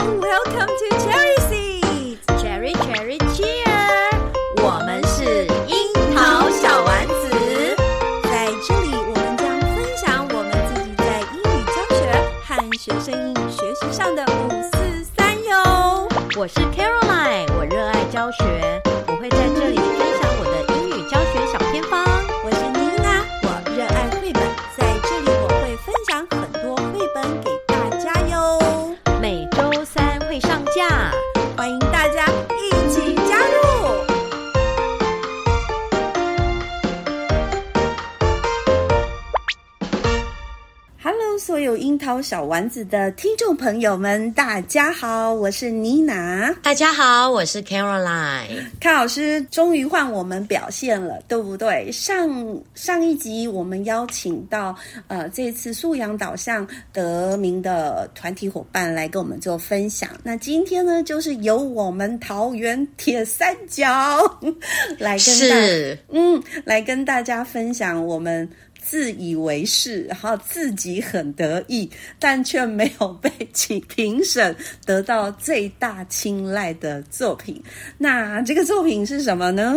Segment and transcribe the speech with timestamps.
[0.00, 3.68] Welcome to Cherry Seeds, Cherry Cherry Cheer。
[4.56, 7.76] 我们是樱桃小丸子，
[8.22, 12.00] 在这里我们将分享我们自己在英语教学
[12.46, 16.08] 和学生英语学习上的五四三哟。
[16.34, 18.89] 我是 Caroline，我热爱教学。
[42.22, 46.54] 小丸子的听众朋友们，大家好，我是妮娜。
[46.62, 48.62] 大家好，我是 Caroline。
[48.78, 51.90] 康老师终于换我们表现了，对不对？
[51.90, 52.28] 上
[52.74, 60.10] 上一集我们邀请到呃这次素养导向得名的团体伙伴来跟我们做分享。
[60.22, 63.88] 那今天呢，就是由我们桃园铁三角
[64.98, 68.48] 来跟大是嗯来跟大家分享我们。
[68.82, 77.62] 自以为是，然后自己很得意，但却没有被请评审得到最大青睐的作品。
[77.98, 79.74] 那这个作品是什么呢？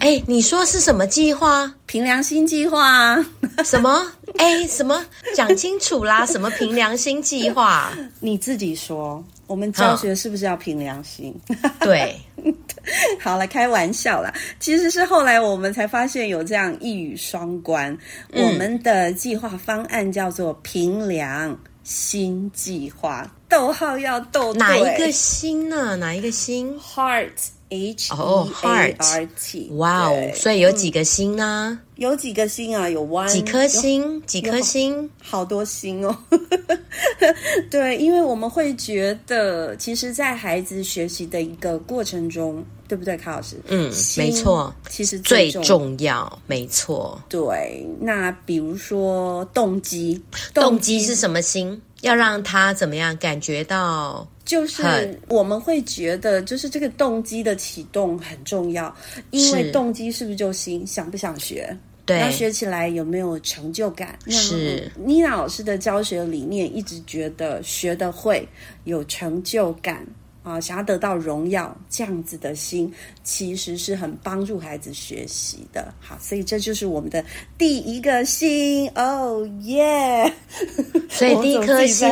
[0.00, 1.72] 哎，你说是什么计划？
[1.86, 3.24] 凭良心计划？
[3.64, 4.10] 什么？
[4.36, 5.04] 哎，什么？
[5.34, 6.24] 讲清楚啦！
[6.26, 7.92] 什么凭良心计划？
[8.20, 9.22] 你自己说。
[9.50, 11.34] 我们教学是不是要凭良心？
[11.80, 12.14] 对，
[13.20, 14.32] 好了，开玩笑啦。
[14.60, 17.92] 其实是后来我们才发现有这样一语双关。
[18.32, 24.60] 嗯、我们的计划方案叫做“凭良心计划”，逗号要逗对。
[24.60, 25.96] 哪一个心呢？
[25.96, 27.32] 哪一个心？Heart。
[27.70, 30.32] H E A R T，哇哦！
[30.34, 31.78] 所以有几个星呢？
[31.96, 32.88] 有几个星啊？
[32.88, 34.20] 有 one 几颗星？
[34.26, 35.08] 几颗星？
[35.22, 36.16] 好多星哦！
[37.70, 43.56] 对，因为我们会觉得，其实，在孩子学习的一个过程中，对不对，卡老师？
[43.68, 47.20] 嗯，没错，其实最重要，没错。
[47.28, 50.20] 对，那比如说动机，
[50.54, 51.80] 动机是什么心？
[52.02, 54.26] 要让他怎么样感觉到？
[54.44, 54.82] 就是
[55.28, 58.92] 我们会觉得，就是这个动机的启动很重要，
[59.30, 60.84] 因为动机是不是就心？
[60.86, 61.76] 想不想学？
[62.04, 64.18] 对，要学起来有没有成就感？
[64.26, 64.90] 是。
[64.96, 68.48] 妮娜老师的教学理念一直觉得学得会
[68.84, 70.04] 有成就感。
[70.50, 75.94] 啊，想要得到荣耀，这样子的心其实是很帮助孩子学习的。
[76.00, 77.24] 好，所以这就是我们的
[77.56, 78.90] 第一个心。
[78.94, 80.32] 哦耶！
[81.08, 82.08] 所以第一颗心，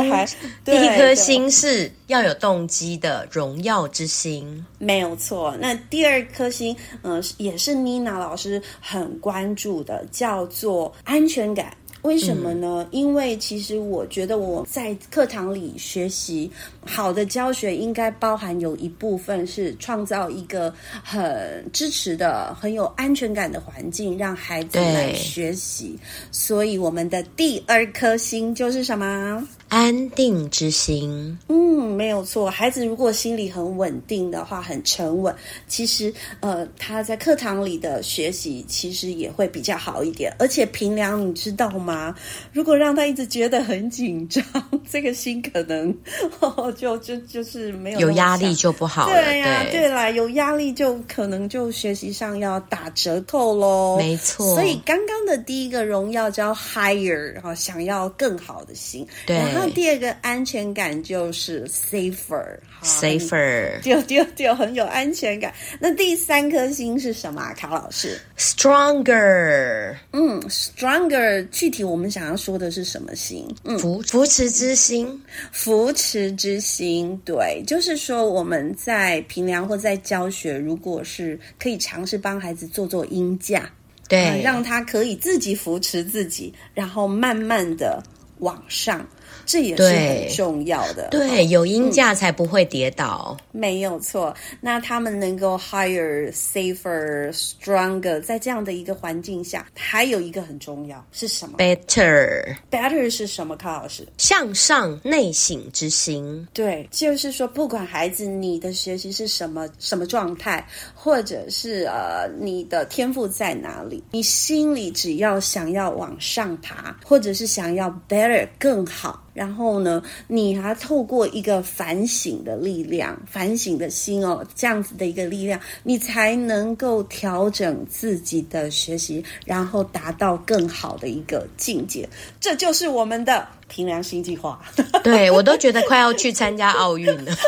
[0.65, 5.57] 第一颗心是要有动机的荣耀之心，没有错。
[5.61, 11.77] 那第二颗心，嗯、呃，也是妮娜老师很关注的，叫做安全感。
[12.03, 12.85] 为什么呢？
[12.85, 16.51] 嗯、因为其实我觉得我在课堂里学习
[16.85, 20.73] 好的教学，应该包含有一部分是创造一个
[21.03, 25.99] 很支持的、很有安全感的环境，让孩子来学习。
[26.31, 29.47] 所以我们的第二颗星就是什么？
[29.69, 32.49] 安定之心，嗯，没有错。
[32.49, 35.35] 孩子如果心里很稳定的话，很沉稳，
[35.67, 40.35] 其实呃，他在课堂里的学习其实也会比较好一点。
[40.39, 42.15] 而且平良，你知道吗？
[42.53, 44.43] 如果让他一直觉得很紧张，
[44.91, 45.95] 这个心可能
[46.41, 49.15] 哦，就就就是没有有压力就不好了。
[49.15, 53.99] 对呀、啊，对啦，有压力就可能就学习上要打折扣喽。
[53.99, 54.55] 没错。
[54.55, 59.07] 所以刚刚的第一个荣耀叫 higher，然后想要更好的心。
[59.27, 59.58] 对。
[59.59, 65.53] 然后第二个安全感就是 safer，safer，就 就就很有安全感。
[65.81, 67.53] 那第三颗星是什么啊？
[67.55, 73.47] 卡老师？Stronger，嗯，Stronger，具体我们想要说的是什么星？
[73.65, 75.21] 嗯，扶扶持之心，
[75.53, 77.21] 扶持之心。
[77.25, 83.71] 对，就是说我们在平凉或在教学，如果是可以尝试帮孩子做做音架，
[84.09, 88.03] 对、呃，让他可以自己扶持自己，然后慢慢的
[88.39, 89.07] 往上。
[89.49, 94.35] 这也是很重要的，对，对，有鹰架才不会跌倒，嗯，没有错。
[94.61, 103.57] 那他们能够 higher, safer, stronger，在这样的一个环境下，还有一个很重要是什么？Better, better 是什么？
[103.57, 106.47] 康老师，向上内省之心。
[106.53, 110.63] 对，就是说，不管孩子你的学习是什么什么状态，
[110.95, 119.25] 或者是呃你的天赋在哪里，你心里只要想要往上爬，或者是想要 better 更好。
[119.39, 132.09] 然后呢，你还透过一个反省的力量、反省的心哦，这样子的一个力量，你才能够调整自己的学习，然后达到更好的一个境界。
[132.41, 134.61] 这就是我们的评量心计划。
[135.05, 137.33] 对，我都觉得快要去参加奥运了。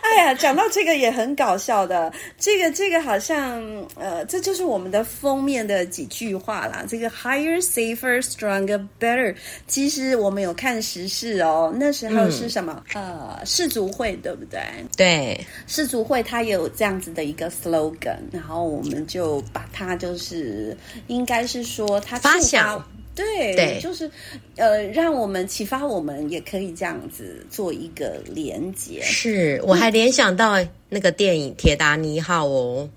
[0.00, 3.60] 哎呀，讲到这个也很搞笑的，这个这个好像
[3.96, 6.84] 呃，这就是我们的封面的几句话啦。
[6.88, 9.34] 这个 higher, safer, stronger, better，
[9.66, 12.84] 其实我们有看时事哦，那时候是什么？
[12.94, 14.60] 嗯、呃，世足会对不对？
[14.96, 20.76] 对，世足会它也有这样子的一个 slogan，然后我们就把它就是
[21.08, 22.84] 应该是说它发想。
[23.14, 24.10] 对，对，就是，
[24.56, 29.00] 呃，让我们启发我们也可以这样子做一个连接。
[29.02, 30.56] 是，我还联想到
[30.88, 32.88] 那个电影《铁达尼号》哦，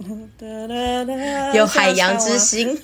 [1.53, 2.75] 有海洋之心，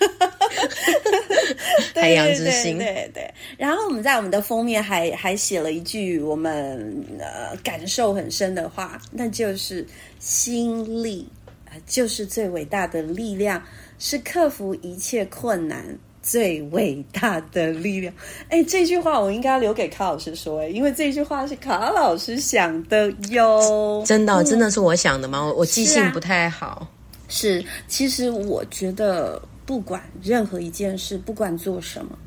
[1.96, 3.34] 海洋之心，对对，对。
[3.58, 9.86] 然后我们在我们的封面还还写了一句我们呃感受很深的话，那就是
[10.20, 11.28] 心力
[11.66, 13.62] 啊，就是最伟大的力量，
[13.98, 15.84] 是克服一切困难。
[16.24, 18.12] 最伟大的力量，
[18.48, 24.02] 哎，这句话我应该留给卡老师说，哎，因为这句话是卡老师想的哟。
[24.08, 25.52] 真的，真的是我想的吗？
[25.52, 26.88] 我记性不太好。
[27.28, 32.18] 是啊，是，其实我觉得，不管任何一件事，不管做什么，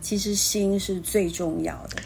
[0.00, 2.02] 其实心是最重要的。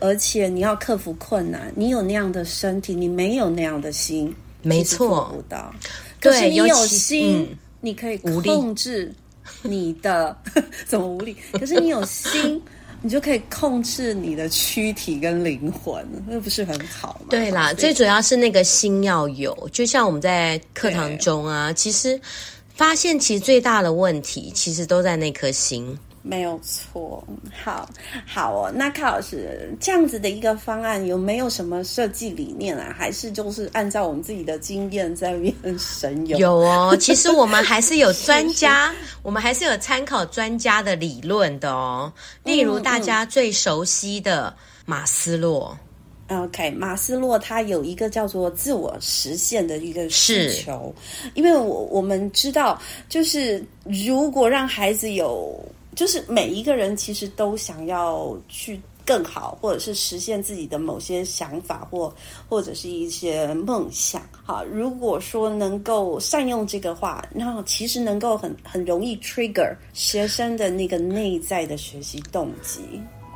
[0.00, 5.72] 而且你要克服困难，你有那样的身体，你没有那样的心，没错，做不到。
[6.20, 9.14] 可是你有心，嗯，你可以控制。
[9.62, 10.36] 你的
[10.86, 11.36] 怎么无力？
[11.52, 12.60] 可是你有心，
[13.02, 17.26] 你就可以控制你的躯体跟灵魂，那不是很好吗？
[17.30, 19.68] 对啦，最主要是那个心要有。
[19.72, 22.20] 就像我们在课堂中啊，其实
[22.74, 25.98] 发现其实最大的问题，其实都在那颗心。
[26.28, 27.26] 没有错，
[27.64, 27.88] 好
[28.26, 28.70] 好哦。
[28.74, 32.94] 那卡老师这样子的一个方案有没有什么设计理念啊？
[32.94, 36.36] 还是就是按照我们自己的经验在那边神游？
[36.38, 38.94] 有哦，其实我们还是有专家，
[39.24, 42.12] 我们还是有参考专家的理论的哦。
[42.44, 44.54] 例如大家最熟悉的
[44.84, 45.74] 马斯洛。
[46.28, 50.94] OK，马斯洛他有一个叫做自我实现的一个需求，
[51.32, 52.78] 因为我我们知道，
[53.08, 55.58] 就是如果让孩子有。
[55.98, 62.14] 就是每一个人其实都想要去更好，或者是实现自己的某些想法，或
[62.48, 64.22] 或者是一些梦想。
[64.44, 72.80] 好，如果说能够善用这个话，那其实能够很很容易 trigger 学生的那个内在的学习动机。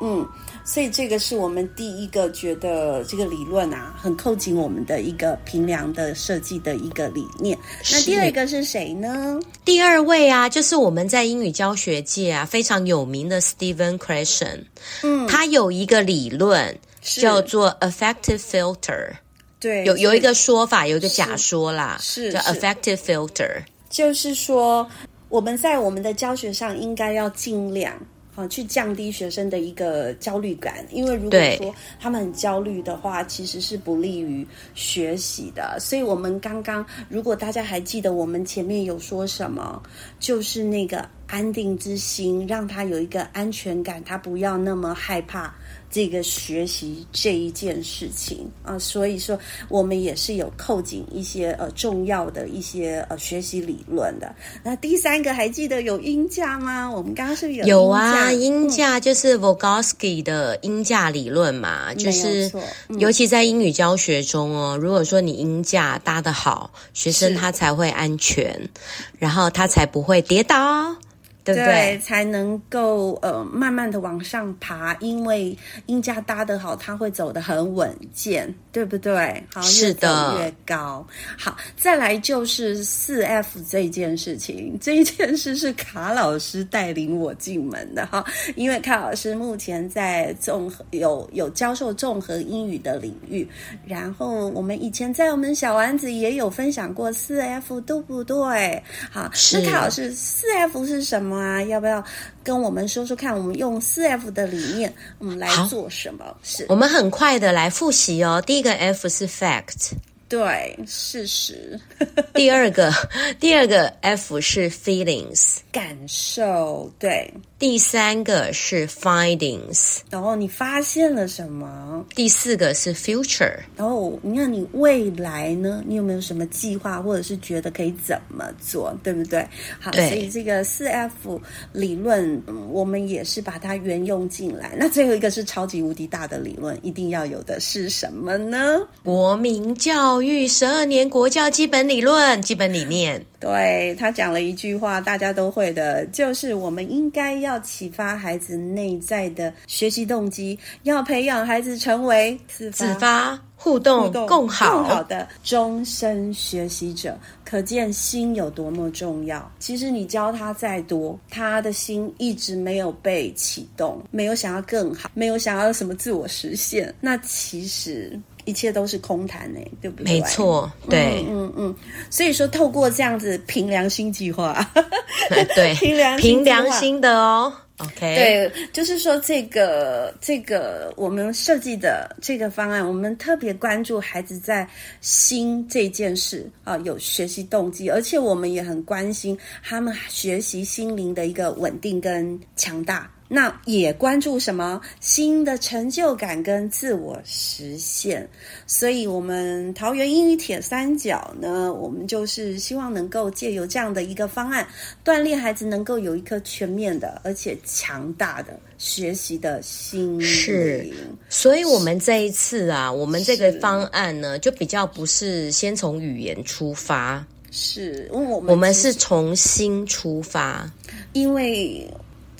[0.04, 0.28] 嗯，
[0.64, 7.56] 所以这个是我们第一个觉得这个理论啊，很扣紧我们的一个平量的设计的一个理念。
[7.92, 9.38] 那第二个是谁呢？
[9.64, 14.64] 第二位啊，就是我们在英语教学界啊非常有名的 Stephen Krashen。
[15.04, 19.12] 嗯，他有一个理论叫做 Effective filter。
[19.60, 24.84] 对，有有一个说法，有一个假说啦，是，是叫 Effective filter，就是说
[25.28, 27.94] 我们在我们的教学上应该要尽量。
[28.34, 35.76] 啊，去降低学生的一个焦虑感，因为如果说他们很焦虑的话，其实是不利于学习的。
[35.78, 39.82] 所以，我们刚刚如果大家还记得，我们前面有说什么，
[40.18, 45.54] 就是那个安定之心，让他有一个安全感，他不要那么害怕。
[45.92, 54.34] 这个学习这一件事情啊，所以说我们也是有扣紧一些呃重要的一些呃学习理论的。
[54.64, 56.90] 那第三个还记得有音架吗？
[56.90, 62.50] 我们刚刚是有有啊，音架就是 Vygotsky 的音架理论嘛，嗯、就是
[62.98, 68.70] 尤其在英语教学中哦，如果说你音架搭得好，学生他才会安全，
[69.18, 70.96] 然后他才不会跌倒。
[71.44, 75.56] 对，对，对，才能够呃慢慢的往上爬，因为
[75.86, 79.42] 音架搭得好，它会走得很稳健，对不对？
[79.52, 80.06] 好，越走
[80.38, 81.04] 越高。
[81.36, 93.48] 好，再来就是四 F 这件事情，这一件事是卡老师带领我进门的哈，因为卡老师目前在综合有有教授综合英语的领域，
[93.84, 98.80] 然后我们以前在我们小丸子也有分享过四 F，对不对？
[99.10, 101.31] 好，那卡老师四 F 是什么？
[101.32, 102.04] 啊，要不要
[102.44, 103.36] 跟我们说说看？
[103.36, 106.36] 我们用四 F 的理念，我们来做什么？
[106.42, 108.42] 是我们很快的来复习哦。
[108.46, 109.92] 第一个 F 是 fact，
[110.28, 111.78] 对，事实。
[112.34, 112.92] 第二个，
[113.38, 116.90] 第二个 F 是 feelings，感受。
[116.98, 117.32] 对，
[117.62, 122.04] 第三个是 findings，然后你发现了什么？
[122.12, 125.80] 第四个是 future，然后你看你未来呢？
[125.86, 129.46] 你有没有什么计划，或者是觉得可以怎么做，对不对？
[129.78, 131.40] 好，所以这个四 F
[131.72, 134.74] 理论，嗯，我们也是把它沿用进来。
[134.76, 138.80] 那最后一个是超级无敌大的理论，一定要有的是什么呢？
[139.04, 143.24] 国民教育十二年国教基本理论、基本理念。
[143.42, 152.70] 对，他讲了一句话，大家都会的，就是我们应该要启发孩子内在的学习动机，要培养孩子成为自
[153.00, 157.18] 发、互动、共好的终身学习者。
[157.44, 159.52] 可见心有多么重要。
[159.58, 168.18] 其实你教他再多，他的心一直没有被启动，没有想要更好，没有想要什么自我实现，那其实。
[168.44, 170.14] 一切都是空谈呢，对不对？
[170.14, 171.76] 没错，对，嗯嗯嗯。
[172.10, 174.68] 所以说，透过这样子凭良心计划，
[175.54, 177.52] 对，凭良凭良心的哦。
[177.78, 184.68] OK，对，就是说这个这个我们设计的这个方案，我们特别关注孩子在
[185.00, 193.10] 心这件事啊，有学习动机，而且我们也很关心他们学习心灵的一个稳定跟强大。
[193.34, 198.28] 那也关注什么新的成就感跟自我实现，
[198.66, 204.68] 所以，我们桃园英语铁三角呢，我们就是希望能够借由这样的一个方案，
[205.02, 210.26] 锻炼孩子能够有一颗全面的而且强大的学习的心灵。
[210.26, 210.92] 是，
[211.30, 220.70] 所以我们这一次啊，我们这个方案呢，就比较不是先从语言出发，是，因为我们我们是从心出发，
[221.14, 221.90] 因为。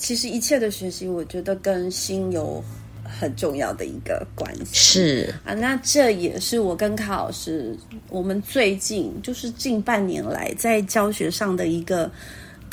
[0.03, 2.61] 其实一切的学习，我觉得跟心有
[3.05, 4.65] 很重要的一个关系。
[4.73, 7.73] 是啊，那这也是我跟卡老师，
[8.09, 12.11] 我们最近就是近半年来在教学上的一个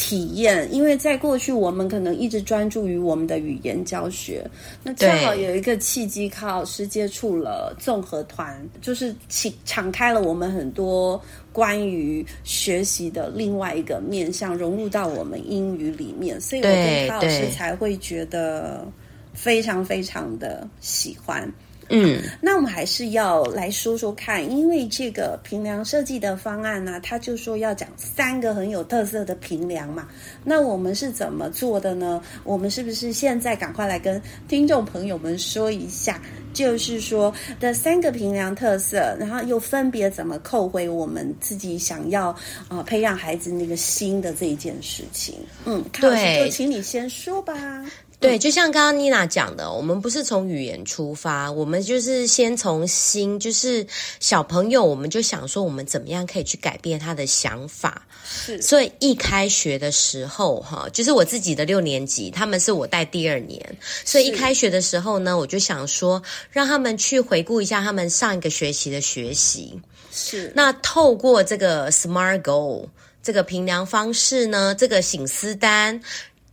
[0.01, 0.67] 体验。
[0.73, 4.43] 因为在过去，我们可能一直专注于我们的语言教学，
[4.83, 11.21] 那正好有一个契机，卡老师接触了综合团，就是启敞开了我们很多。
[11.53, 18.87] 关于学习的另外一个面向，融入到我们英语里面，所以我跟卡老师才会觉得
[19.35, 21.53] 非常非常的喜欢。
[21.91, 30.09] 嗯，那我们还是要来说说看，因为这个平梁设计的方案呢、啊，他就说要讲三个很有特色的平梁嘛。
[30.45, 32.23] 那我们是怎么做的呢？
[32.45, 42.29] 我们是不是现在赶快来跟听众朋友们说一下，就是说的三个平量特色，然后又分别怎么扣回我们自己想要
[42.69, 45.35] 啊、呃、培养孩子那个心的这一件事情？
[45.65, 47.85] 嗯，对，就请你先说吧。
[48.21, 53.85] 对，就像刚刚妮娜讲的，我们不是从语言出发，我们就是先从心，就是
[54.21, 58.07] 小朋友，我们就想说，我们怎么样可以去改变他的想法。
[58.23, 69.81] 是，所以一开学的时候，哈，就是我自己的六年级，他们是我带第二年，所以一开学的时候呢，我就想说，让他们去回顾一下他们上一个学期的学习。
[70.13, 72.87] 是，那透过这个 SMART Goal
[73.23, 76.01] 这个评量方式呢，这个醒思单。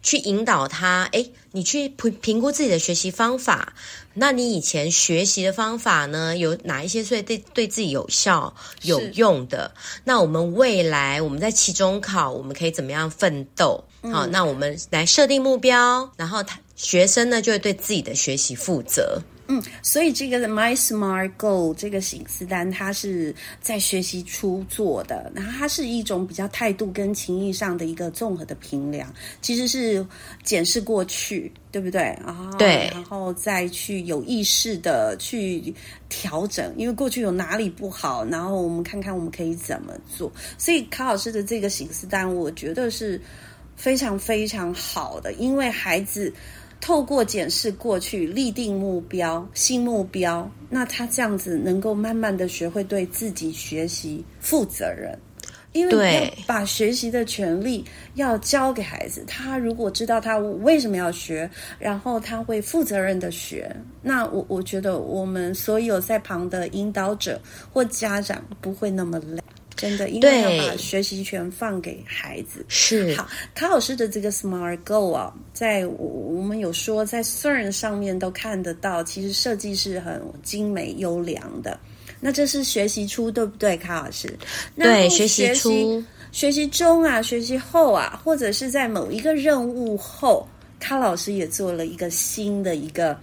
[0.01, 3.73] 去引导他，诶，你去评评估自己的学习方法。
[4.13, 6.35] 那你以前学习的方法呢？
[6.35, 9.71] 有哪一些是对对自己有效、有用的？
[10.03, 13.83] 那我们未来我们在期中考，我们可以怎么样奋斗？
[14.01, 19.21] 嗯、好，那我们来设定目标，然后他学生呢就会对自己的学习负责。
[19.49, 30.05] 嗯，所以这个 My Smart Goal 这个醒思单，它是在学习初做的，然后它是一种比较态度跟情意上的一个综合的评量，其实是
[30.43, 32.01] 检视过去，对不对？
[32.25, 35.73] 啊，对，然后再去有意识的去
[36.09, 40.29] 调整，因为过去有哪里不好，然后我们看看我们可以怎么做。
[40.57, 43.21] 所以卡老师的这个醒思单，我觉得是
[43.77, 46.33] 非常非常好的，因为孩子。
[46.79, 55.17] 透过检视过去，立定目标、新目标，那他这样子能够慢慢的学会对自己学习负责任，
[55.73, 57.83] 因为要把学习的权利
[58.15, 59.23] 要交给孩子。
[59.27, 67.41] 他如果知道他为什么要学，然后他会负责任的学，那我我觉得我们所有在旁的引导者
[67.73, 69.41] 或家长不会那么累。
[69.77, 72.65] 真的，因为要把学习权放给孩子。
[72.67, 81.79] 是好，卡老师的这个 Smart Goal 啊，在我们有说在 CERN 上面都看得到，其实设计是很精美优良的。
[82.19, 84.35] 那这是学习初，对不对，卡老师？
[84.75, 90.47] 对，学习初、学习中啊，学习后啊，或者是在某一个任务后，
[90.79, 93.17] 卡老师也做了一个新的一个。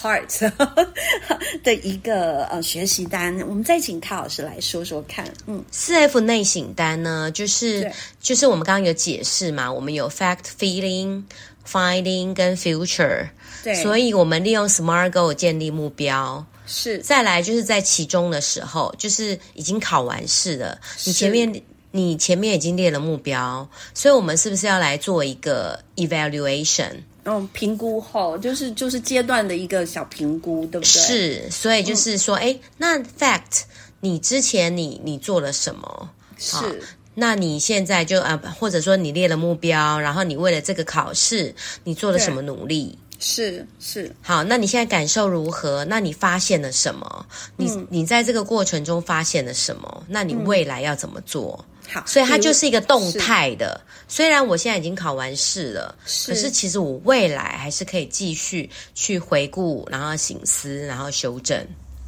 [0.00, 0.52] Heart
[1.64, 5.26] 的一个呃学习单，我们再请卡老师来说说看。
[5.46, 11.22] 嗯，四 F 内省单呢，就是就是我们刚刚有解释嘛，我们有 Fact、Feeling、
[11.66, 13.28] finding 跟 future。
[13.64, 16.44] 对，所以我们利用 SMART Goal 建立目标。
[16.66, 21.62] 是，再来就是在其中的时候，就是已经考完试了，你前面
[21.92, 26.90] 你前面已经列了目标，所以我们是不是要来做一个 evaluation？
[27.26, 30.86] 嗯，评估后就是就是阶段的一个小评估，对不对？
[30.86, 33.62] 是，所以就是说，哎、嗯，那 fact，
[34.00, 36.10] 你之前你你做了什么？
[36.38, 36.82] 是，
[37.14, 42.96] 那你现在就啊，或者说你列了目标，然后你为了这个考试，你做了什么努力？
[43.18, 45.84] 是是，好，那你现在感受如何？
[45.86, 47.26] 那你发现了什么？
[47.56, 50.04] 你、嗯、你在这个过程中发现了什么？
[50.08, 51.58] 那你未来要怎么做？
[51.70, 53.80] 嗯好，所以它就是一个动态的。
[54.08, 61.64] 虽然我现在已经考完试了，是，可是其实我未来还是可以继续去回顾，然后醒思，然后修正。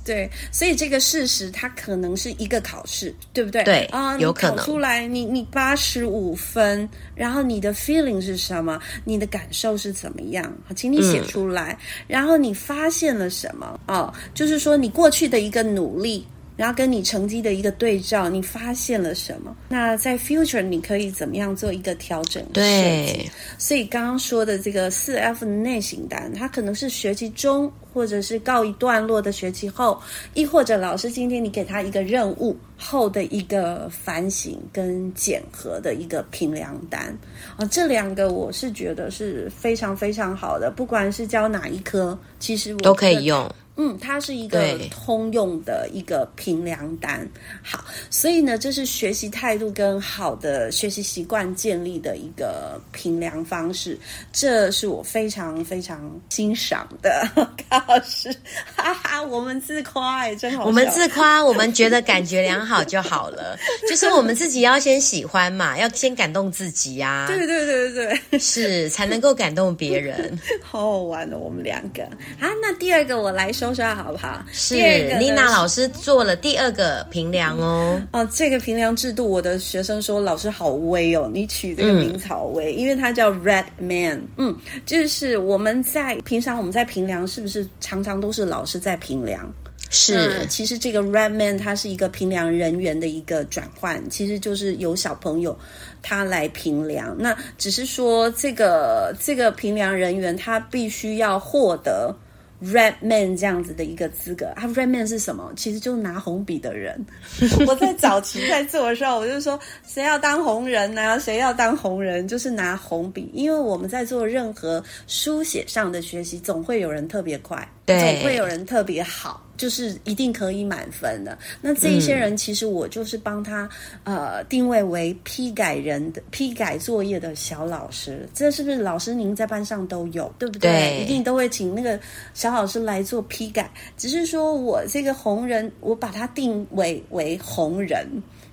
[0.08, 3.62] 对，所以这个事实它可能是一个考试，对不对？
[3.64, 4.56] 对啊，有可能。
[4.56, 8.80] 考出来你你八十五分，然后你的 feeling 是什么？
[9.04, 10.50] 你的感受是怎么样？
[10.66, 11.72] 好，请你写出来。
[11.72, 13.78] 嗯、然后你发现了什么？
[13.86, 16.26] 哦，就是说你过去的一个努力。
[16.58, 19.56] 然后跟你成绩的一个对照，你发现了什么？
[19.68, 22.44] 那在 future 你可以怎么样做一个调整？
[22.52, 30.02] 对，所以刚刚说的这个四 F 内型单，它可能是学期中，或者是告一段落的学期后，
[30.34, 37.16] 亦或者老师今天你给他一个任务后的一个反省跟检核的一个评量单
[37.56, 43.48] 啊，这两个我是觉得是非常非常好的，不管是教哪一科，其实我都可以用。
[43.80, 47.26] 嗯，它是一个通用的一个评量单。
[47.62, 53.96] 好，所以呢，这是学习态度跟好的学习习惯建立的一个评量方式。
[54.32, 57.24] 这是我非常非常欣赏的
[57.70, 58.34] 高老师，
[58.74, 60.66] 哈哈，我们自夸哎，真好。
[60.66, 63.56] 我们自夸，我们觉得感觉良好就好了。
[63.88, 67.26] 就是我们自己要先喜欢嘛，要先感动自己呀、啊。
[67.28, 70.36] 对对对对对，是才能够感动别人。
[70.60, 72.02] 好好玩哦，我们两个。
[72.40, 73.67] 啊，那第二个我来说。
[73.74, 74.42] 说说好不好？
[74.52, 74.76] 是
[75.18, 78.00] 妮娜老师做了第二个评量哦。
[78.12, 84.26] 哦，这个评量制度，我的学生说老师好威哦，你取这个名字好威，嗯，因为它叫 Red Man。
[84.36, 84.56] 嗯，
[84.86, 89.52] 就是我们在平常我们在评量，是不是常常都是老师在评量？
[89.90, 95.58] 是，其实这个 Red Man 它是一个评量人员的一个转换，其实就是由小朋友
[96.02, 97.16] 他来评量。
[97.18, 102.14] 那只是说这个这个评量人员他必须要获得。
[102.62, 105.52] Red Man 这样子的一个资格啊，Red Man 是什么？
[105.56, 107.04] 其实就是拿红笔的人。
[107.66, 111.20] 我在早期在做的时候，我就说，谁要当红人呢？
[111.20, 112.26] 谁要当红人？
[112.26, 119.44] 就是拿红笔，因为我们在做任何书写上的学习，总会有人特别快，对，总会有人特别好。
[119.58, 121.36] 就是一定可以满分的。
[121.60, 123.68] 那这一些人，其实我就是帮他、
[124.04, 128.28] 嗯、呃定位为批改人的批改作业的小老师。
[128.32, 130.70] 这是不是老师您在班上都有，对不对？
[130.70, 131.98] 对，一定都会请那个
[132.34, 133.68] 小老师来做批改。
[133.96, 138.06] 只是说我这个红人，我把它定位为红人，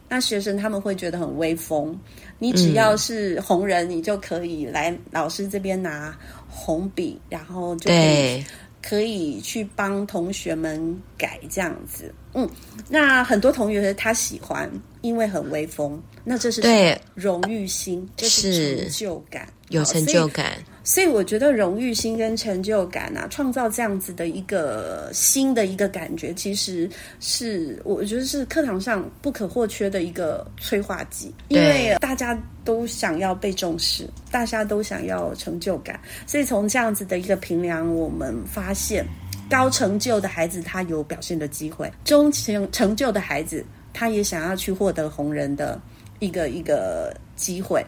[0.10, 1.96] 那学生他们会觉得很威风。
[2.40, 6.18] 你只要是红人，嗯、你就可以来老师这边拿
[6.50, 8.44] 红笔，然后就可以。
[8.88, 12.48] 可以去帮同学们改这样子，嗯，
[12.90, 14.70] 那很多同学他喜欢，
[15.02, 17.00] 因为很威风，那这是对。
[17.16, 20.52] 荣誉心，这是成就感，有成就感。
[20.84, 26.88] 所以我觉得荣誉心跟成就感啊，创造这样子的一个新的一个感觉，其实
[27.20, 39.04] 是我觉得是课堂上不可或缺的一个催化剂，因为大家都想要被重视，大家都想要成就感，所以从这样子的一个评量，我们发现
[39.50, 45.80] 高成就的孩子他有表现的机会，中成成就的孩子他也想要去获得红人的
[46.20, 47.86] 一个一个机会，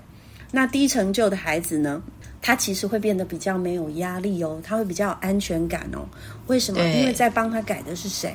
[0.51, 2.01] 那低成就的孩子呢？
[2.39, 6.07] 他其实会变得比较没有压力哦，他会比较有安全感哦。
[6.45, 6.79] 为什么？
[6.81, 8.33] 因为在帮他改的是谁？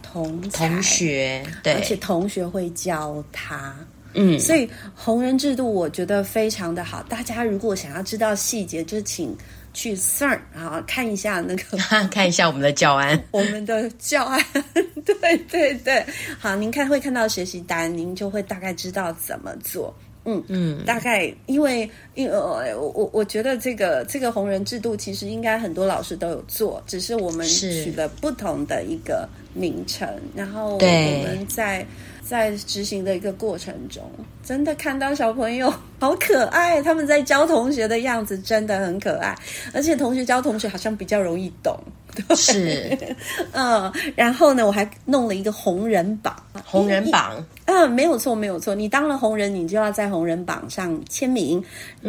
[0.00, 3.74] 同同学，对，而且同学会教他。
[4.14, 7.02] 嗯，所以红人制度我觉得非常的好。
[7.04, 9.36] 大家如果想要知道细节，就请
[9.72, 11.78] 去 CERN 啊看一下那个，
[12.10, 14.44] 看一下我们的教案， 我们的教案。
[15.04, 16.04] 对对对，
[16.38, 19.94] 好，您看会看到学习单，您就会大概知道怎么做。
[20.24, 31.84] 嗯嗯，大概因为因为呃，我我我觉得这个这个红人制度其实应该很多老师都有做，只是我们取了不同的一个名称，然后我们在
[32.22, 34.02] 在执行的一个过程中，
[34.44, 39.36] 真的看到小朋友好可爱，他们在教同学的样子真的很可爱，
[39.74, 41.78] 而且同学教同学好像比较容易懂。
[42.14, 42.98] 对 是，
[43.52, 51.62] 嗯，然后呢，我还弄了一个红人榜，红人榜，嗯，没有错，没有错，你当了红人，你就要在红人榜上签名，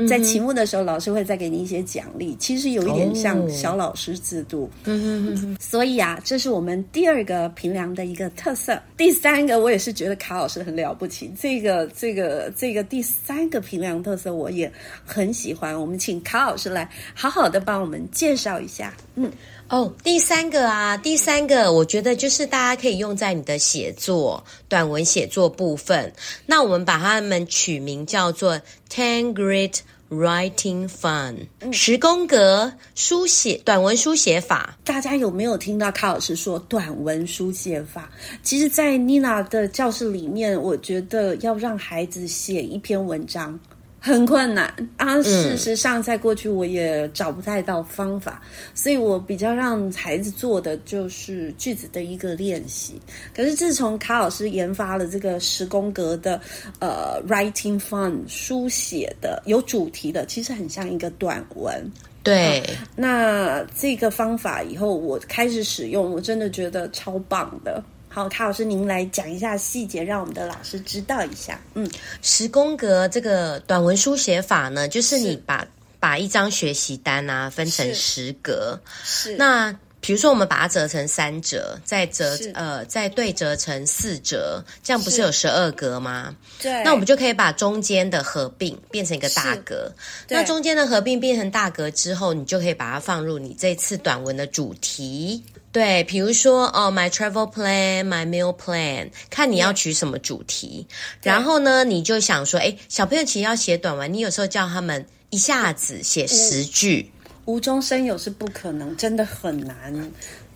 [0.08, 8.78] 在期末的时候，老师会再给你一些奖励，其实有一点像小老师制度，嗯嗯，所以啊，这是我们第二个平凉的一个特色。
[8.98, 14.72] 第三个，我也是觉得卡老师很了不起，这个这个这个第三个平凉特色我也
[15.06, 19.32] 很喜欢，我们请卡老师来好好的帮我们介绍一下，嗯。
[19.74, 26.14] 哦，第三个啊，第三个，我觉得就是大家可以用在你的写作短文写作部分。
[26.46, 29.80] 那我们把它们取名叫做 Ten Grit
[30.12, 34.78] Writing Fun，十宫格书写短文书写法。
[34.84, 38.12] 大家有没有听到卡老师说短文书写法？
[38.44, 43.60] 其实，在妮娜的教室里面，我觉得要让孩子写一篇文章。
[44.06, 44.66] 很困难
[44.98, 45.16] 啊！
[45.24, 53.02] 事实上，在过去我也找不太到方法，嗯、所以我比较让孩子做的就是句子的一个练习。
[53.34, 56.38] 可是自从卡老师研发了这个十宫格的
[56.80, 61.89] 呃 writing fun 书写的有主题的，其实很像一个短文。
[62.24, 67.82] 对、啊，那这个方法以后我开始使用，我真的觉得超棒的。
[68.13, 71.60] 好，卡老师，您来讲一下细节，让我们的老师知道一下。
[71.73, 71.89] 嗯，
[72.21, 75.67] 十宫格这个短文书写法呢，就是你把是
[75.99, 86.36] 把一张学习单啊分成十格，是那比如说我们把它折成三折，再折呃再对折成四折，这样不是有十二格吗？
[86.62, 89.91] 对，那我们就可以把中间的合并变成一个大格。
[90.30, 95.43] 那中间的合并变成大格之后，你就可以把它放入你这次短文的主题。
[95.74, 100.88] 对，比如说哦，my travel plan, my meal plan，看你要取什么主题。
[101.24, 107.12] 然后呢，你就想说，哎，小朋友其实要写短文，你有时候叫他们一下子写十句，
[107.46, 110.12] 无中生有是不可能，真的很难。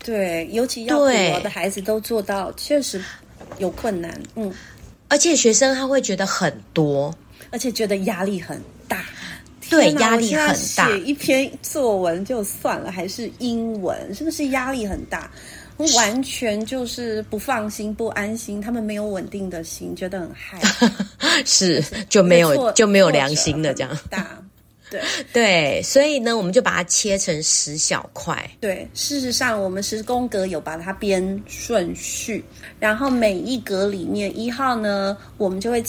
[0.06, 3.04] 对，尤其要我的孩子都做到，确实
[3.58, 4.22] 有困难。
[4.36, 4.54] 嗯，
[5.08, 7.12] 而且学生他会觉得很多，
[7.50, 9.04] 而且觉得压力很大。
[9.70, 10.88] 对，压力很大。
[10.88, 15.30] 写一篇作文就算了，还是英文，是不是压力很大？
[15.96, 20.90] 完全就是不放心、不安心，他们没有稳定的心，觉得很害怕。
[21.46, 24.00] 是，就没有就没有良心的这样。
[24.10, 24.26] 大，
[24.90, 25.00] 对
[25.32, 28.50] 对，所以呢，我们就把它切成十小块。
[28.60, 32.44] 对，事实上，我们十宫格有把它编顺序，
[32.80, 35.80] 然后每一格里面一号呢，我们就会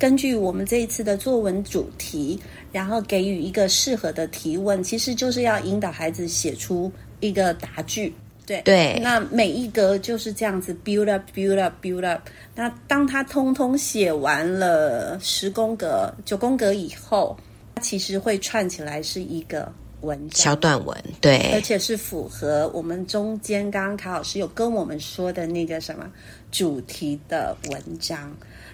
[0.00, 2.40] 根据我们这一次的作文主题。
[2.72, 8.14] 然后给予一个适合的提问，其实就是要引导孩子写出一个答句。
[8.46, 12.20] 对对，那每一格就是这样子 build up build up build up。
[12.54, 17.36] 那当他通通写完了十宫格、九宫格以后，
[17.74, 20.96] 他其实会串起来是一个文章，小短文。
[21.20, 26.08] 对，而且是符合我们中间刚刚卡老师有跟我们说的那个什么
[26.52, 28.32] 主题的文章。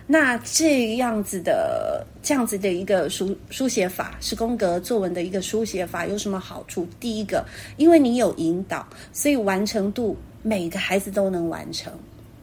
[0.09, 6.87] 那这样子的这样子的一个书书写法，十宫格作文的一个书写法有什么好处？
[7.01, 7.45] 第一个，
[7.77, 11.93] 因为你有引导，所以完成度每个孩子都能完成，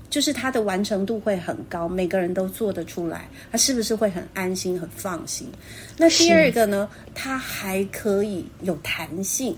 [0.09, 5.49] 就是他的完成度会很高，每个人都做得出来，他是不是会很安心、很放心？
[5.97, 9.55] 那第二个呢，他还可以有弹性，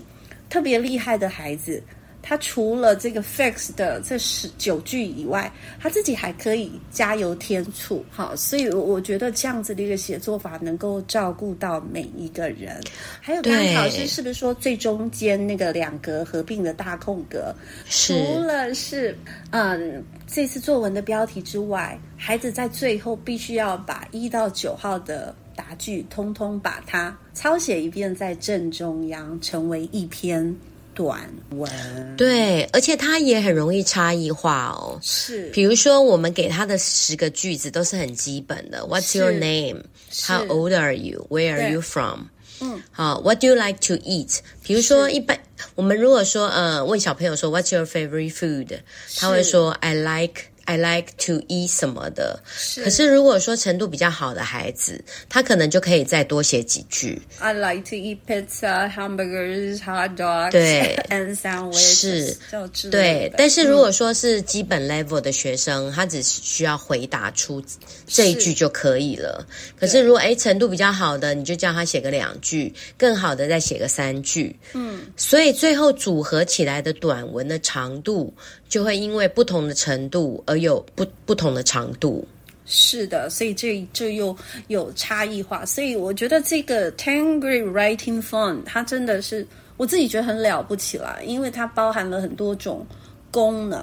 [0.48, 1.82] 特别厉害的孩子。
[2.28, 12.82] 他除了这个 fix 的这十九句以外，他自己还可以加油添醋，好，所以我觉得这样子的一个写作法能够照顾到每一个人。
[13.20, 17.54] 还有刚刚老师是不是说最中间那个两格合并的大空格，
[17.88, 19.16] 除了是
[19.50, 30.52] 嗯这次作文的标题之外，孩子在最后必须要把一到九号的答句通通把它抄写一遍在正中央，成为一篇。
[30.96, 31.70] 短文
[32.16, 34.98] 对，而且它也很容易差异化哦。
[35.02, 38.80] 是，比如说我们给他的十个句子都是很基本的。
[38.80, 39.82] What's your name?
[40.26, 41.26] How old are you?
[41.28, 42.28] Where are you from?
[42.60, 43.20] 嗯，好。
[43.20, 44.38] What do you like to eat?
[44.62, 45.38] 比如说一般
[45.74, 48.78] 我们如果说呃问小朋友说 What's your favorite food?
[49.18, 50.44] 他会说 I like。
[50.66, 57.22] I like to eat 什么的，是可是如果说程度比较好的孩子，他可能就可以再多写几句。
[57.38, 62.36] I like to eat pizza, hamburgers, hot dogs, 对， and sandwiches
[62.72, 63.32] 是，对。
[63.38, 67.62] 但是如果说是基本 level 的学生，嗯、他只需要回答出
[68.06, 69.46] 这一句就可以了。
[69.48, 74.58] 是可是如果诶程度比较好的，你就叫他写个两句，更好的再写个三句。
[74.72, 78.34] 嗯，所以最后组合起来的短文的长度。
[78.68, 82.26] 就会因为不同的程度而有不不同的长度。
[82.68, 85.64] 是的，所以这这又有差异化。
[85.64, 92.84] 所以我觉得这个 Ten Grit Writing Fun 它真的是我自己觉得很了不起啦，因为它包含了很多种
[93.30, 93.78] 功能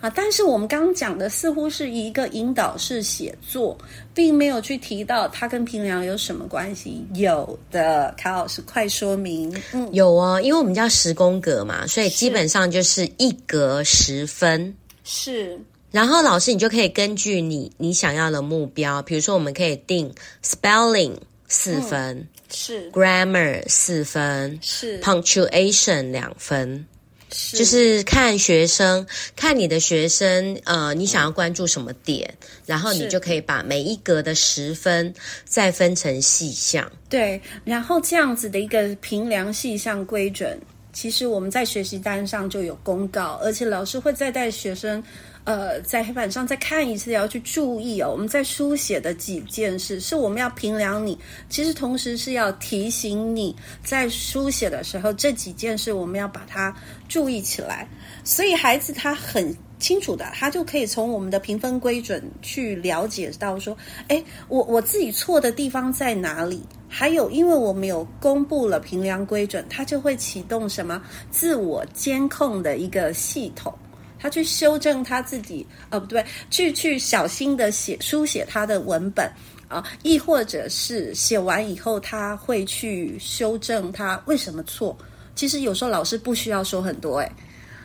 [0.00, 0.10] 啊。
[0.10, 3.78] 但是我们刚刚讲的似乎是一个引导式写作，
[4.12, 7.06] 并没有去提到它跟平量有什么关系。
[7.14, 9.54] 有的，卡老师快说明。
[9.72, 14.74] 嗯，有哦，因为我们叫十宫格嘛，所以基本上就是一格十分。
[15.04, 15.56] 是。
[15.92, 20.12] 然后老师，你就可以根据你你想要的目标，比如说我们可以定
[20.44, 21.14] spelling
[21.48, 22.90] 四分，嗯、是。
[22.90, 25.00] grammar 四分，是。
[25.00, 26.86] punctuation 两分，
[27.32, 27.56] 是。
[27.56, 36.90] 就是看学生看你的学生，呃，你想要关注什么点，嗯、然后你就可以把每一格的十分再分成细项。
[37.08, 40.60] 对，然后这样子的一个评量细项规准，
[40.96, 45.04] 其实我们在学习单上就有公告，而且老师会再带学生。
[45.44, 48.10] 呃，在黑板上再看一次，要去注意哦。
[48.10, 51.16] 我们在书写的几件事，是我们要评量你，
[51.50, 53.54] 其实同时是要提醒你
[53.84, 56.74] 在书写的时候，这几件事我们要把它
[57.10, 57.86] 注意起来。
[58.24, 63.76] 所以孩子他很清楚的，他就可以从我们的评分规准去了解到说，
[64.08, 66.62] 诶，我我自己错的地方在哪里？
[66.98, 73.70] 还有，因为我们有公布了评量规准，它就会启动什么自我监控的一个系统。
[74.18, 79.30] 他去修正他自己，呃，不对，去去小心的写书写他的文本
[79.68, 84.96] 啊，亦或者是写完以后，他会去修正他为什么错。
[85.34, 87.30] 其实有时候老师不需要说很多，诶，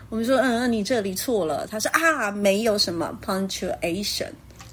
[0.07, 4.29] 我们说嗯，嗯，你这里错了，他说啊，没有什么 punctuation。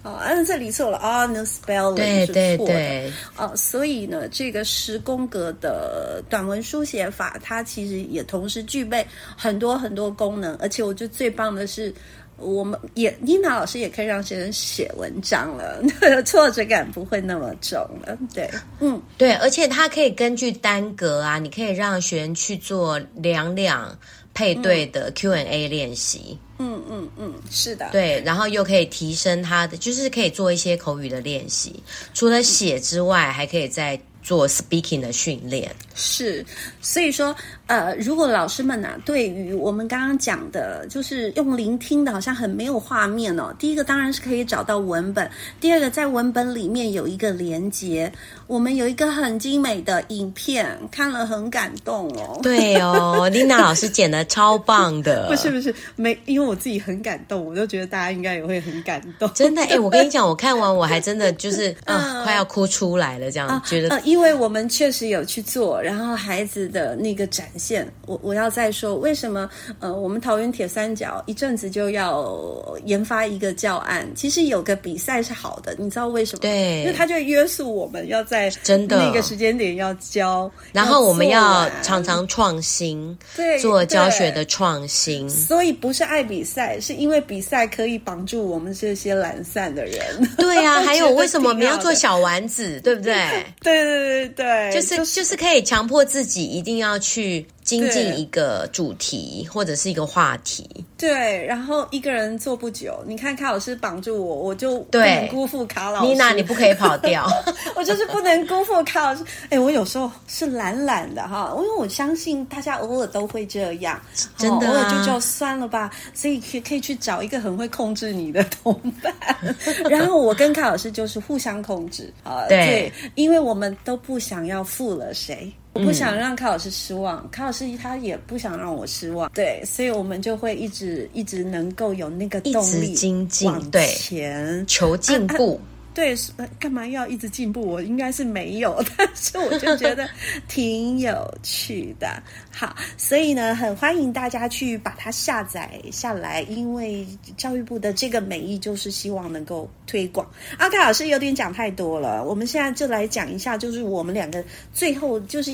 [0.09, 2.57] 啊，嗯，这里错了啊，no spelling 对是错的。
[2.57, 10.55] 对对啊，所以呢，这个十宫格的短文书写法，它其实也同时具备很多很多功能。
[10.57, 11.93] 而且我觉得最棒的是，
[12.37, 15.83] 我们也妮娜老师也可以让学生写文章了，
[16.25, 18.17] 挫折感不会那么重了。
[18.33, 23.97] 对，嗯，对，而且它可以根据单格啊，你可以让学生去做两两
[24.35, 26.29] 配对的 Q&A 练习。
[26.31, 35.75] 嗯嗯嗯嗯，是的，对，然后又可以提升他的，就是可以做一些口语的练习，除了写之外，还可以在做 speaking 的训练。
[35.95, 36.45] 是，
[36.83, 37.35] 所以说。
[37.69, 43.55] 呃，如果老师们呐、啊，对于我们刚刚讲的，就是用聆听的，好像很没有画面哦。
[43.59, 48.11] 第一个当然是可以找到文本，第二个在文本里面有一个连接，
[48.47, 52.41] 我们有一个很精美的影片，看了很感动哦。
[52.43, 55.29] 对哦，丽娜老师剪的超棒的。
[55.29, 59.31] 不是不是，没，因为我自己很感动，我就觉得大家应该也会很感动。
[59.37, 64.01] 真的，哎，我跟你讲，我看完我还真的就是啊、呃，快要哭出来了，这样、呃、觉得、呃。
[64.07, 67.47] 因为我们确实有去做，然后孩子的那个展。
[67.59, 69.51] 现，我我要再说，为什么
[69.81, 74.09] 呃，我们桃园铁三角一阵子就要研发一个教案？
[74.15, 76.41] 其实有个比赛是好的，你知道为什么？
[76.41, 85.29] 对，因为他就约束我们要在真的那个时间点要教，然后我们要常常创新，对，做教学的创新。
[85.29, 90.01] 所以不是爱比赛，是因为比赛可以绑住我们这些懒散的人。
[90.37, 93.15] 对呀、啊， 还有为什么我们要做小丸子，对不对？
[93.61, 97.47] 对对对对，就是、就是、就是可以强迫自己一定要去。
[97.69, 102.99] 精进一个主题或者是一个话题，对，然后一个人做不久。
[103.07, 106.07] 你看卡老师绑住我，我就不能辜负卡老师。
[106.07, 107.31] 妮娜，你不可以跑掉，
[107.77, 109.23] 我就是不能辜负卡老师。
[109.51, 114.01] 哎，我有时候是懒懒的哈，因为我相信大家偶尔都会这样，
[114.39, 115.91] 真的、啊，偶尔就叫算了吧。
[116.15, 119.15] 所以可以可以去找一个很会控制你的同伴，
[119.91, 125.53] 然后我跟卡老师就是互相控制啊，对，对，因为我们都不想要负了谁。
[125.75, 135.61] 我不想让卡老师失望，嗯，卡老师他也不想让我失望，对，所以我们就会一直一直能够有那个动力精进往前求进步。
[135.63, 136.17] 啊啊对，
[136.61, 137.61] 干嘛要一直进步？
[137.61, 140.09] 我应该是没有， 但是我就觉得
[140.47, 142.23] 挺有趣的。
[142.53, 147.05] 好，所以呢，很欢迎大家去把它下载下来，因为
[147.37, 150.25] 教育部的这个美意就是希望能够推广。
[150.57, 155.51] 阿卡老师有点讲太多了，我们现在就来讲一下，就是我们两个最后就是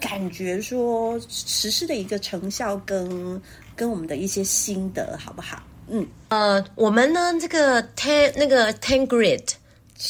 [0.00, 3.38] 感觉说实施的一个成效跟
[3.76, 5.62] 跟我们的一些心得，好不好？
[5.90, 9.52] 嗯，呃，我们呢这个 ten 那个 ten grit。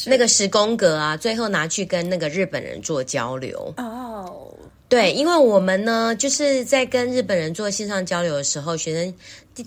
[0.07, 4.25] 那个十宫格啊，最后拿去跟那个日本人做交流哦。
[4.27, 4.55] Oh.
[4.89, 9.15] 对，因为我们呢，就是在跟日本人做线上交流的时候，学生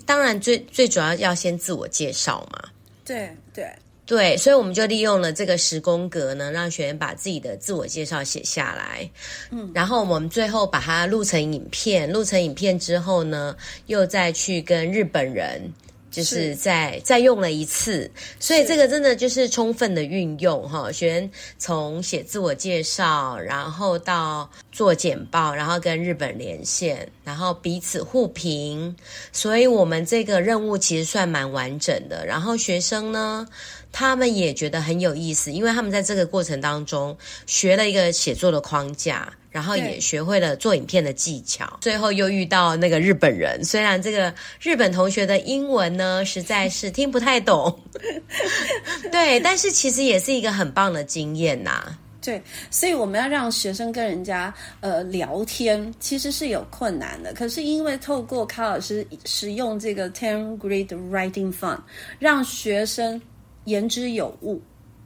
[0.06, 2.68] 当然最最主要要先自我介绍嘛。
[3.04, 3.68] 对对
[4.06, 9.10] 对，所以我们就利用了这个十宫格呢，让学员把自己的自我介绍写下来。
[9.50, 13.54] 嗯，然后我们最后把它录成影片，录成影片之后呢，
[13.86, 15.60] 又再去跟日本人。
[16.18, 20.90] 就是再再用了一次，所以这个真的就是充分的运用哈。
[20.90, 28.96] 学员从写自我介绍，然后到做简报，然后跟日本连线，然后彼此互评，
[29.32, 32.26] 所以我们这个任务其实算蛮完整的。
[32.26, 33.46] 然后学生呢，
[33.92, 39.32] 他们也觉得很有意思，因为他们在这个过程当中学了一个写作的框架。
[39.50, 43.64] 然后也学会了做影片的技巧，最后又遇到那个日本人。
[43.64, 47.76] 虽然这个日本同学的英文呢，实在是听不太懂，
[49.10, 51.96] 对，但是其实也是一个很棒的经验呐。
[52.20, 57.32] 对，所以我们要让学生跟人家呃聊天，其实是有困难的。
[57.32, 61.80] 可是因为透过卡老师使用这个 Ten Grade Writing Fun，
[62.18, 63.20] 让学生
[63.68, 64.60] 言之有物。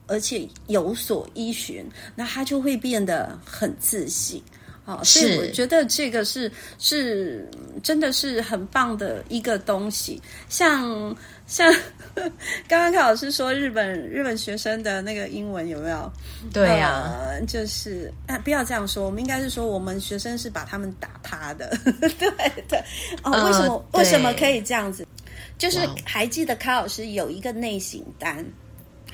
[0.05, 4.43] 而且有所依循，那他就会变得很自信。
[4.83, 7.49] 好，所以我觉得这个是是
[7.81, 10.21] 真的是很棒的一个东西。
[10.49, 11.15] 像
[11.47, 11.73] 像
[12.67, 16.11] 刚刚卡老师说日本日本学生的那个英文有没有？
[16.51, 21.73] 对呀、啊呃，就是啊，不要这样说，我们应该是说我们学生是把他们打趴的。
[22.19, 22.29] 对
[22.67, 22.77] 对
[23.23, 25.07] 哦，为什么、呃、为什么可以这样子？
[25.57, 28.45] 就是还记得卡老师有一个内省单。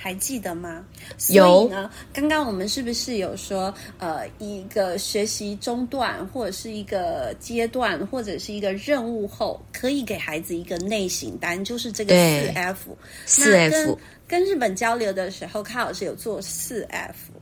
[0.01, 0.85] 还记得吗？
[1.17, 12.97] 所以呢，刚刚我们是不是有说，呃，一个学习中断，或者是一个阶段，或者是一个任务后，可以给孩子一个内省单，就是这个四 F。
[13.25, 13.71] 四 F。
[13.73, 17.33] 跟，跟日本交流的时候，卡老师有做四 F。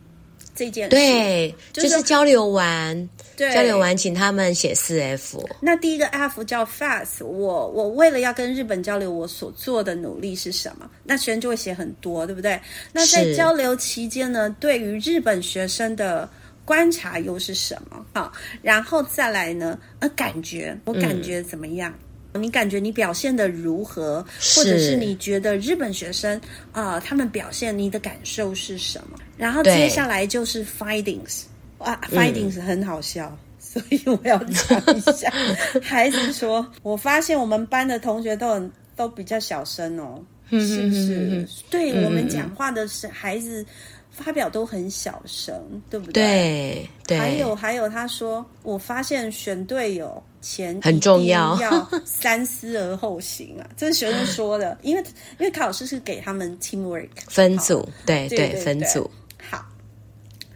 [0.58, 5.48] 这件事对，就是交流完，对，交流完，请他们写四 F。
[5.62, 10.90] 那第一个 F 叫 Fast，我我为了要跟日本交流，我所做的努力是什么？
[11.04, 12.60] 那学生就会写很多，对不对？
[12.92, 16.28] 那在交流期间呢，对于日本学生的
[16.66, 18.04] 观察又是什么？
[18.14, 21.92] 好，然后再来呢，呃，感觉我感觉怎么样？
[21.92, 22.07] 嗯
[22.38, 24.24] 你感觉你表现的如何？
[24.56, 26.40] 或者是你觉得日本学生
[26.72, 29.18] 啊、呃，他们表现你的感受是什么？
[29.38, 31.44] 然后接下来就是 findings，
[31.80, 35.32] 哇，findings 很好笑，嗯、所以我要讲一下。
[35.82, 41.48] 孩子说：“我发现我们班的同学都很都比较小声哦，是不是？
[41.70, 43.66] 对我们讲话的是孩子。”
[44.18, 45.56] 发表都很小声，
[45.90, 46.90] 对不对？
[47.06, 47.18] 对对。
[47.20, 53.70] 还有还有，他说，我发现选队友前很重要，要 三思而后行啊。
[53.78, 55.04] 这是学生说的， 因为
[55.38, 59.10] 因为卡老师是给他们 teamwork 分组，对对，对，对，分组。
[59.50, 59.64] 好，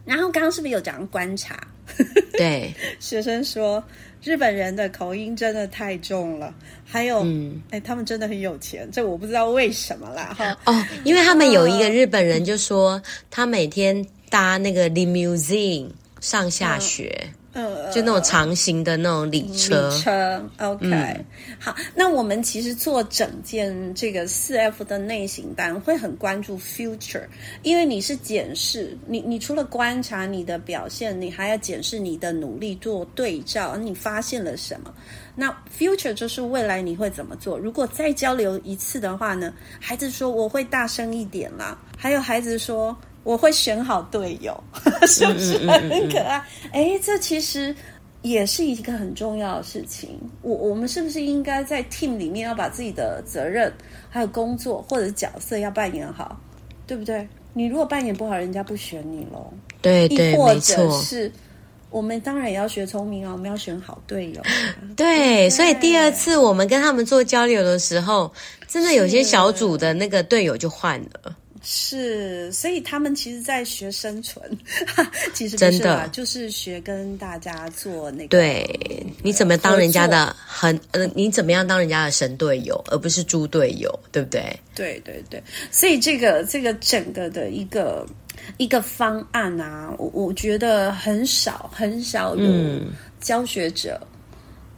[0.04, 1.56] 然后刚刚是不是有讲观察？
[2.38, 3.84] 对，学生说。
[4.24, 6.54] 日本人的口音真的太重了，
[6.86, 10.56] 还有，嗯，哎，他们真的很有钱，这我不知道为什么啦，哈。
[10.66, 13.02] 哦，因为他们有一个日本人就说，
[13.32, 17.12] 他每天搭那个 limousine 上下学。
[17.24, 21.26] 嗯呃，就那种长型的那种礼车，礼车，OK，嗯，
[21.60, 21.76] 好。
[21.94, 27.24] 那我们其实做整件这个四 F 的内型单，会很关注 future，
[27.64, 34.94] 因为你是检视你，你除了观察你的表现，你还要检视你的努力做对照，你发现了什么？
[35.36, 37.60] 那 future 就是未来你会怎么做？
[37.60, 39.54] 如果再交流一次的话呢？
[39.80, 42.98] 孩子说我会大声一点啦，还有孩子说。
[43.24, 44.62] 我会选好队友，
[45.08, 46.44] 是不是很可爱？
[46.72, 47.76] 哎，这其实
[48.22, 50.20] 也是一个很重要的事情。
[50.42, 53.72] 我我们是不是应该在 team 里面要把自己的责任、
[54.10, 56.40] 还有工作或者角色要扮演好，
[56.88, 57.28] 对不对？
[57.54, 59.52] 你如果扮演不好，人家不选你喽。
[59.82, 61.32] 对对，或者是
[61.90, 64.42] 我们当然也要学聪明啊，我们要选好队友。
[64.96, 68.32] 对，所以第二次我们跟他们做交流的时候，
[68.68, 71.36] 真的有些小组的那个队友就换了。
[71.64, 74.44] 是，所以他们其实，在学生存，
[75.32, 78.30] 其实真的就是学跟大家做那个。
[78.30, 78.68] 对，
[79.22, 84.60] 你怎么当人家的很呃，你怎么样当人家的神队友，而不是猪队友，对不对？
[84.74, 88.08] 对对对，所以这个这个整个的一个
[88.58, 92.50] 一个方案啊，我我觉得很少很少有
[93.20, 94.08] 教学者，嗯、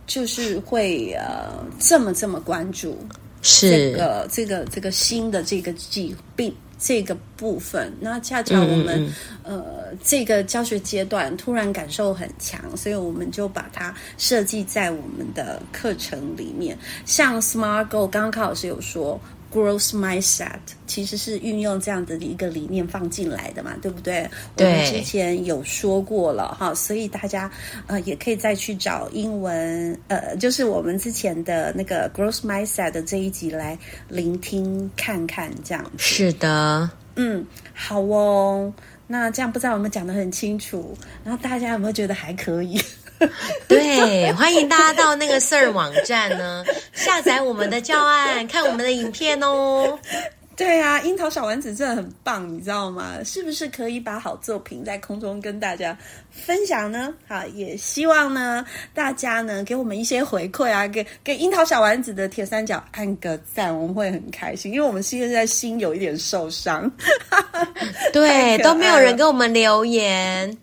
[0.05, 2.99] 就是会呃这么这么关注
[3.41, 6.53] 是这个这个这个新的这个疾病。
[6.85, 9.09] 这个部分，那恰巧我们、
[9.45, 9.65] 嗯、呃
[10.03, 16.77] 这个教学阶段突然感受很强，所以我们就把它设计在我们的课程里面。
[17.05, 19.17] 像 Smart Goal，刚刚康老师有说。
[19.53, 24.27] Growth mindset 其实是运用这样的一个理念放进来的嘛，对不对？
[24.55, 24.67] 对。
[24.67, 27.51] 我们之前有说过了哈，所以大家
[27.85, 33.77] 呃也可以再去找英文呃，就是我们之前的那个 Growth mindset 的这一集来
[34.09, 35.91] 聆听看看，这样子。
[35.97, 38.73] 是的，嗯，好哦。
[39.05, 42.81] 那这样不知道我们讲得很清楚，然后大家有没有觉得还可以？
[43.67, 49.99] 对，欢迎大家到那个 Sir 网站呢，下载我们的教案，看我们的影片哦。
[50.55, 53.15] 对啊，樱桃小丸子真的很棒，你知道吗？
[53.25, 55.97] 是不是可以把好作品在空中跟大家
[56.33, 57.13] 分享呢？
[57.27, 66.91] 好，也希望呢大家呢给我们一些回馈啊，给给樱桃小丸子的铁三角按个赞，我们会很开心，因为我们现在心有一点受伤。
[68.11, 70.55] 对， 都没有人给我们留言。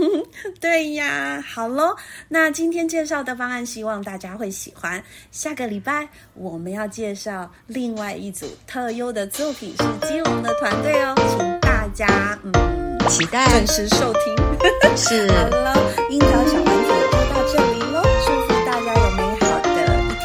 [0.60, 1.94] 对呀，好喽，
[2.28, 5.02] 那今天介绍的方案，希望大家会喜欢。
[5.30, 9.26] 下个礼拜我们要介绍另外一组特优的。
[9.26, 14.45] 作品是基隆的团队哦，请大家嗯期待准时收听。
[14.96, 15.74] 是，好了，
[16.10, 19.68] 樱桃小丸子就到这里喽，祝福大家有美好的
[20.02, 20.24] 一天。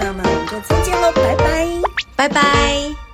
[0.00, 1.66] 那么我们就再见喽，拜拜，
[2.16, 3.05] 拜拜。